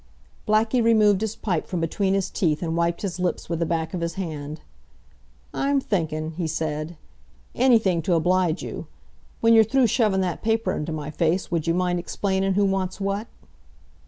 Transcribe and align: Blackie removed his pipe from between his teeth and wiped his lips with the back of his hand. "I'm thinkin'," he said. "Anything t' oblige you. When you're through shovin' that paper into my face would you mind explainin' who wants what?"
Blackie 0.47 0.83
removed 0.83 1.21
his 1.21 1.35
pipe 1.35 1.67
from 1.67 1.79
between 1.79 2.15
his 2.15 2.31
teeth 2.31 2.63
and 2.63 2.75
wiped 2.75 3.03
his 3.03 3.19
lips 3.19 3.47
with 3.49 3.59
the 3.59 3.67
back 3.67 3.93
of 3.93 4.01
his 4.01 4.15
hand. 4.15 4.61
"I'm 5.53 5.79
thinkin'," 5.79 6.31
he 6.31 6.47
said. 6.47 6.97
"Anything 7.53 8.01
t' 8.01 8.11
oblige 8.11 8.63
you. 8.63 8.87
When 9.41 9.53
you're 9.53 9.63
through 9.63 9.85
shovin' 9.85 10.21
that 10.21 10.41
paper 10.41 10.73
into 10.73 10.91
my 10.91 11.11
face 11.11 11.51
would 11.51 11.67
you 11.67 11.75
mind 11.75 11.99
explainin' 11.99 12.55
who 12.55 12.65
wants 12.65 12.99
what?" 12.99 13.27